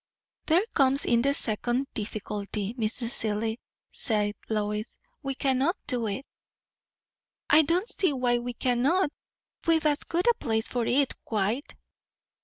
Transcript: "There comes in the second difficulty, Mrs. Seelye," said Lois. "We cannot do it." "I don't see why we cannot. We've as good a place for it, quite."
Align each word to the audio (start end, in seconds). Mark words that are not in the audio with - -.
"There 0.47 0.65
comes 0.73 1.05
in 1.05 1.21
the 1.21 1.31
second 1.35 1.85
difficulty, 1.93 2.73
Mrs. 2.73 3.11
Seelye," 3.11 3.59
said 3.91 4.33
Lois. 4.49 4.97
"We 5.21 5.35
cannot 5.35 5.77
do 5.85 6.07
it." 6.07 6.25
"I 7.51 7.61
don't 7.61 7.87
see 7.87 8.11
why 8.11 8.39
we 8.39 8.53
cannot. 8.53 9.11
We've 9.67 9.85
as 9.85 10.01
good 10.03 10.25
a 10.27 10.33
place 10.39 10.67
for 10.67 10.87
it, 10.87 11.13
quite." 11.23 11.75